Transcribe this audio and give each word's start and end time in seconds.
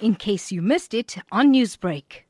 in 0.00 0.14
case 0.14 0.52
you 0.52 0.62
missed 0.62 0.94
it 0.94 1.16
on 1.32 1.52
Newsbreak. 1.52 2.24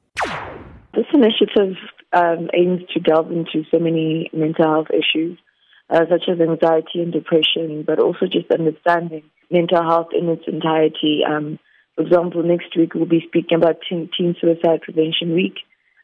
This 0.95 1.07
initiative 1.13 1.77
um, 2.13 2.49
aims 2.55 2.83
to 2.95 3.01
delve 3.01 3.31
into 3.31 3.65
so 3.71 3.79
many 3.79 4.31
mental 4.33 4.65
health 4.65 4.89
issues, 4.91 5.39
uh, 5.91 6.01
such 6.11 6.29
as 6.29 6.41
anxiety 6.41 7.03
and 7.03 7.13
depression, 7.13 7.85
but 7.87 7.99
also 7.99 8.27
just 8.27 8.51
understanding 8.51 9.25
mental 9.51 9.83
health 9.83 10.09
in 10.19 10.29
its 10.29 10.45
entirety. 10.47 11.21
Um, 11.29 11.59
for 11.95 12.03
example, 12.03 12.43
next 12.43 12.77
week 12.77 12.95
we'll 12.95 13.07
be 13.07 13.25
speaking 13.27 13.59
about 13.59 13.77
Teen, 13.89 14.09
teen 14.17 14.37
Suicide 14.41 14.83
Prevention 14.83 15.35
Week. 15.35 15.59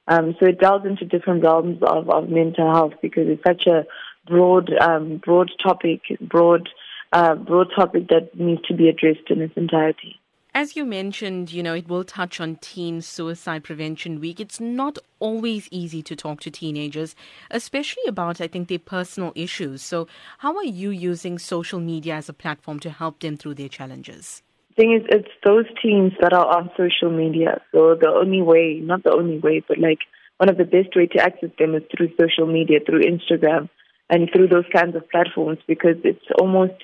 Um, 0.08 0.34
so 0.40 0.46
it 0.46 0.58
delves 0.58 0.84
into 0.84 1.04
different 1.04 1.44
realms 1.44 1.78
of, 1.82 2.10
of 2.10 2.28
mental 2.28 2.72
health 2.72 2.94
because 3.00 3.28
it's 3.28 3.42
such 3.46 3.66
a 3.66 3.84
broad, 4.26 4.70
um, 4.80 5.20
broad 5.24 5.50
topic, 5.62 6.00
broad, 6.20 6.68
uh, 7.12 7.34
broad 7.36 7.68
topic 7.74 8.08
that 8.08 8.30
needs 8.34 8.62
to 8.62 8.74
be 8.74 8.88
addressed 8.88 9.30
in 9.30 9.40
its 9.40 9.56
entirety. 9.56 10.20
As 10.54 10.76
you 10.76 10.84
mentioned, 10.84 11.50
you 11.50 11.62
know, 11.62 11.74
it 11.74 11.88
will 11.88 12.04
touch 12.04 12.40
on 12.40 12.56
Teen 12.56 13.00
Suicide 13.00 13.64
Prevention 13.64 14.20
Week. 14.20 14.38
It's 14.38 14.60
not 14.60 14.98
always 15.18 15.66
easy 15.70 16.02
to 16.02 16.14
talk 16.14 16.40
to 16.40 16.50
teenagers, 16.50 17.16
especially 17.50 18.04
about, 18.06 18.40
I 18.40 18.48
think, 18.48 18.68
their 18.68 18.78
personal 18.78 19.32
issues. 19.34 19.80
So, 19.82 20.08
how 20.38 20.56
are 20.56 20.64
you 20.64 20.90
using 20.90 21.38
social 21.38 21.80
media 21.80 22.16
as 22.16 22.28
a 22.28 22.34
platform 22.34 22.80
to 22.80 22.90
help 22.90 23.20
them 23.20 23.36
through 23.36 23.54
their 23.54 23.68
challenges? 23.68 24.42
thing 24.76 24.94
is, 24.94 25.02
it's 25.08 25.28
those 25.44 25.66
teens 25.82 26.12
that 26.20 26.32
are 26.32 26.46
on 26.46 26.70
social 26.76 27.10
media. 27.10 27.60
So 27.72 27.94
the 27.94 28.08
only 28.08 28.42
way, 28.42 28.80
not 28.82 29.02
the 29.02 29.14
only 29.14 29.38
way, 29.38 29.62
but 29.66 29.78
like 29.78 29.98
one 30.38 30.48
of 30.48 30.56
the 30.56 30.64
best 30.64 30.96
way 30.96 31.06
to 31.06 31.22
access 31.22 31.50
them 31.58 31.74
is 31.74 31.82
through 31.94 32.10
social 32.20 32.46
media, 32.46 32.78
through 32.84 33.02
Instagram, 33.02 33.68
and 34.10 34.28
through 34.32 34.48
those 34.48 34.64
kinds 34.74 34.96
of 34.96 35.08
platforms 35.10 35.58
because 35.66 35.96
it's 36.04 36.24
almost 36.38 36.74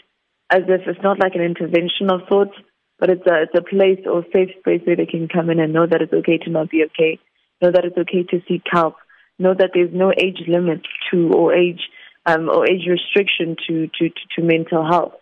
as 0.51 0.63
if 0.69 0.83
it's 0.87 1.03
not 1.03 1.19
like 1.19 1.35
an 1.35 1.43
intervention 1.43 2.11
of 2.11 2.21
sorts, 2.29 2.53
but 2.99 3.11
it's 3.11 3.27
a 3.27 3.43
it's 3.43 3.55
a 3.55 3.63
place 3.63 4.01
or 4.07 4.25
safe 4.33 4.51
space 4.59 4.83
where 4.85 4.97
they 4.97 5.07
can 5.07 5.29
come 5.29 5.51
in 5.51 5.61
and 5.61 5.73
know 5.73 5.87
that 5.87 6.03
it's 6.03 6.13
okay 6.13 6.39
to 6.39 6.51
not 6.51 6.71
be 6.71 6.85
okay, 6.85 7.19
know 7.63 7.71
that 7.71 7.85
it's 7.85 7.99
okay 7.99 8.25
to 8.25 8.43
seek 8.49 8.63
help, 8.71 8.97
know 9.39 9.55
that 9.55 9.71
there's 9.75 9.93
no 9.93 10.13
age 10.13 10.43
limit 10.49 10.81
to 11.11 11.31
or 11.33 11.55
age 11.55 11.81
um, 12.29 12.49
or 12.49 12.69
age 12.69 12.87
restriction 12.87 13.57
to, 13.67 13.87
to, 13.99 14.09
to, 14.09 14.21
to 14.37 14.43
mental 14.43 14.87
health. 14.87 15.15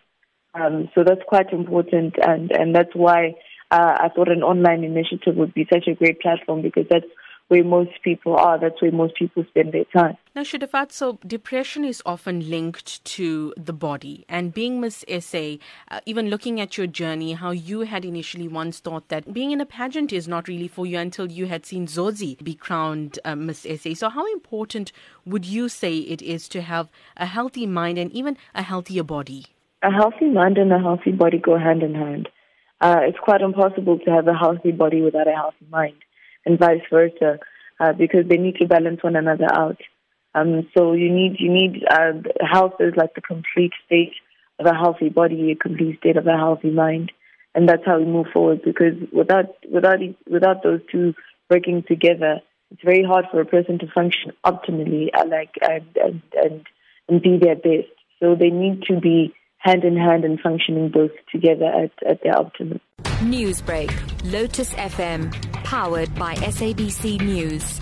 Um, 0.53 0.89
so 0.93 1.03
that's 1.03 1.21
quite 1.27 1.53
important, 1.53 2.15
and, 2.21 2.51
and 2.51 2.75
that's 2.75 2.93
why 2.93 3.35
uh, 3.71 3.93
I 3.99 4.09
thought 4.09 4.31
an 4.31 4.43
online 4.43 4.83
initiative 4.83 5.35
would 5.35 5.53
be 5.53 5.67
such 5.71 5.87
a 5.87 5.93
great 5.93 6.19
platform 6.19 6.61
because 6.61 6.85
that's 6.89 7.05
where 7.47 7.63
most 7.63 7.91
people 8.03 8.35
are. 8.35 8.59
That's 8.59 8.81
where 8.81 8.91
most 8.91 9.15
people 9.15 9.45
spend 9.49 9.73
their 9.73 9.85
time. 9.85 10.17
Now, 10.37 10.43
Shudufhadzo, 10.43 10.91
so 10.91 11.19
depression 11.25 11.83
is 11.83 12.03
often 12.05 12.47
linked 12.47 13.03
to 13.05 13.55
the 13.57 13.73
body. 13.73 14.23
And 14.29 14.53
being 14.53 14.79
Miss 14.79 15.03
SA, 15.19 15.55
uh, 15.89 16.01
even 16.05 16.29
looking 16.29 16.61
at 16.61 16.77
your 16.77 16.85
journey, 16.85 17.33
how 17.33 17.49
you 17.49 17.79
had 17.79 18.05
initially 18.05 18.47
once 18.47 18.79
thought 18.79 19.09
that 19.09 19.33
being 19.33 19.49
in 19.49 19.59
a 19.59 19.65
pageant 19.65 20.13
is 20.13 20.27
not 20.27 20.47
really 20.47 20.67
for 20.67 20.85
you 20.85 20.99
until 20.99 21.31
you 21.31 21.47
had 21.47 21.65
seen 21.65 21.87
Zozi 21.87 22.37
be 22.43 22.53
crowned 22.53 23.17
uh, 23.25 23.35
Miss 23.35 23.65
SA. 23.81 23.95
So, 23.95 24.09
how 24.09 24.31
important 24.31 24.91
would 25.25 25.43
you 25.43 25.69
say 25.69 25.97
it 25.97 26.21
is 26.21 26.47
to 26.49 26.61
have 26.61 26.87
a 27.15 27.25
healthy 27.25 27.65
mind 27.65 27.97
and 27.97 28.11
even 28.11 28.37
a 28.53 28.61
healthier 28.61 29.01
body? 29.01 29.47
a 29.81 29.91
healthy 29.91 30.29
mind 30.29 30.59
and 30.59 30.71
a 30.71 30.77
healthy 30.77 31.13
body 31.13 31.39
go 31.39 31.57
hand 31.57 31.81
in 31.81 31.95
hand. 31.95 32.29
Uh, 32.79 32.99
it's 33.01 33.17
quite 33.17 33.41
impossible 33.41 33.97
to 33.97 34.11
have 34.11 34.27
a 34.27 34.35
healthy 34.35 34.71
body 34.71 35.01
without 35.01 35.27
a 35.27 35.31
healthy 35.31 35.65
mind, 35.71 35.97
and 36.45 36.59
vice 36.59 36.85
versa, 36.91 37.39
uh, 37.79 37.93
because 37.93 38.27
they 38.27 38.37
need 38.37 38.57
to 38.57 38.67
balance 38.67 39.01
one 39.01 39.15
another 39.15 39.47
out. 39.51 39.77
Um, 40.37 40.67
so 40.77 40.93
you 40.93 41.11
need 41.11 41.37
you 41.39 41.51
need 41.51 41.83
uh, 41.89 42.13
health 42.41 42.73
is 42.79 42.93
like 42.95 43.15
the 43.15 43.21
complete 43.21 43.71
state 43.85 44.13
of 44.59 44.65
a 44.65 44.73
healthy 44.73 45.09
body, 45.09 45.51
a 45.51 45.55
complete 45.55 45.99
state 45.99 46.17
of 46.17 46.27
a 46.27 46.37
healthy 46.37 46.69
mind, 46.69 47.11
and 47.55 47.67
that's 47.67 47.85
how 47.85 47.97
we 47.97 48.05
move 48.05 48.27
forward. 48.33 48.61
Because 48.63 48.93
without 49.11 49.55
without 49.71 49.99
without 50.29 50.63
those 50.63 50.81
two 50.91 51.13
working 51.49 51.83
together, 51.87 52.41
it's 52.71 52.81
very 52.83 53.03
hard 53.03 53.25
for 53.31 53.41
a 53.41 53.45
person 53.45 53.79
to 53.79 53.87
function 53.93 54.31
optimally, 54.45 55.07
uh, 55.13 55.25
like 55.27 55.55
and 55.61 55.85
and 55.95 56.21
and, 56.33 56.65
and 57.09 57.21
be 57.21 57.37
their 57.41 57.55
best. 57.55 57.91
So 58.19 58.35
they 58.35 58.49
need 58.49 58.83
to 58.83 58.99
be 58.99 59.33
hand 59.59 59.83
in 59.83 59.97
hand 59.97 60.23
and 60.23 60.39
functioning 60.39 60.89
both 60.89 61.11
together 61.31 61.65
at, 61.65 61.91
at 62.07 62.21
their 62.23 62.37
optimum. 62.37 62.79
Newsbreak, 63.21 63.91
Lotus 64.31 64.73
FM, 64.73 65.33
powered 65.63 66.13
by 66.15 66.35
SABC 66.35 67.21
News. 67.21 67.79